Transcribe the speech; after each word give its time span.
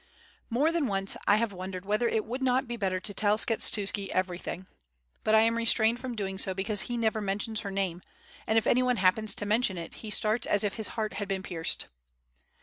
"More 0.49 0.71
than 0.71 0.87
once 0.87 1.15
I 1.27 1.35
have 1.35 1.53
wondered 1.53 1.85
whether 1.85 2.09
it 2.09 2.25
would 2.25 2.41
not 2.41 2.67
be 2.67 2.75
better 2.75 2.99
to 2.99 3.13
tell 3.13 3.37
Skshetuski 3.37 4.09
everything. 4.09 4.65
But 5.23 5.35
I 5.35 5.41
am 5.41 5.55
restrained 5.57 5.99
from 5.99 6.15
doing 6.15 6.39
so 6.39 6.55
because 6.55 6.81
he 6.81 6.97
never 6.97 7.21
mentions 7.21 7.59
her 7.59 7.69
name, 7.69 8.01
and 8.47 8.57
if 8.57 8.65
any 8.65 8.81
one 8.81 8.97
happens 8.97 9.35
to 9.35 9.45
mention 9.45 9.77
it 9.77 9.93
he 10.01 10.09
starts 10.09 10.47
as 10.47 10.63
if 10.63 10.73
his 10.73 10.87
heart 10.97 11.13
had 11.13 11.27
been 11.27 11.43
pierced." 11.43 11.85